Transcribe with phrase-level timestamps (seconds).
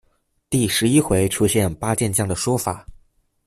[0.49, 2.83] 第十一回出现八健将的说法。